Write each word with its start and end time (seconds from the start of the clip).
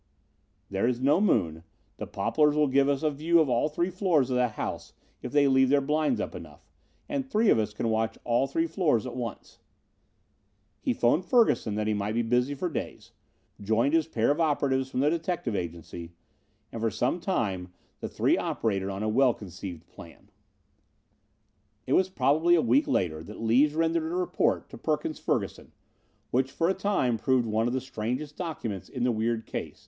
"There 0.71 0.87
is 0.87 0.99
no 0.99 1.21
moon. 1.21 1.61
The 1.97 2.07
poplars 2.07 2.55
will 2.55 2.65
give 2.65 2.89
us 2.89 3.03
a 3.03 3.11
view 3.11 3.39
of 3.39 3.49
all 3.49 3.69
three 3.69 3.91
floors 3.91 4.31
of 4.31 4.35
that 4.35 4.53
house, 4.53 4.93
if 5.21 5.31
they 5.31 5.47
leave 5.47 5.69
their 5.69 5.79
blinds 5.79 6.19
up 6.19 6.33
enough, 6.33 6.65
and 7.07 7.23
three 7.23 7.51
of 7.51 7.59
us 7.59 7.71
can 7.71 7.87
watch 7.91 8.17
all 8.23 8.47
three 8.47 8.65
floors 8.65 9.05
at 9.05 9.15
once." 9.15 9.59
He 10.79 10.91
phoned 10.91 11.23
Ferguson 11.25 11.75
that 11.75 11.85
he 11.85 11.93
might 11.93 12.13
be 12.15 12.23
busy 12.23 12.55
for 12.55 12.67
days, 12.67 13.11
joined 13.61 13.93
his 13.93 14.07
pair 14.07 14.31
of 14.31 14.41
operatives 14.41 14.89
from 14.89 15.01
the 15.01 15.09
detective 15.11 15.55
agency 15.55 16.13
and 16.71 16.81
for 16.81 16.89
some 16.89 17.19
time 17.19 17.71
the 17.99 18.09
three 18.09 18.39
operated 18.39 18.89
on 18.89 19.03
a 19.03 19.07
well 19.07 19.35
conceived 19.35 19.85
plan. 19.85 20.31
It 21.85 21.93
was 21.93 22.09
probably 22.09 22.55
a 22.55 22.61
week 22.63 22.87
later 22.87 23.21
that 23.21 23.39
Lees 23.43 23.75
rendered 23.75 24.11
a 24.11 24.15
report 24.15 24.67
to 24.71 24.79
Perkins 24.79 25.19
Ferguson, 25.19 25.73
which 26.31 26.49
for 26.51 26.69
a 26.69 26.73
time 26.73 27.19
proved 27.19 27.45
one 27.45 27.67
of 27.67 27.73
the 27.73 27.79
strangest 27.81 28.35
documents 28.35 28.89
in 28.89 29.03
the 29.03 29.11
weird 29.11 29.45
case. 29.45 29.79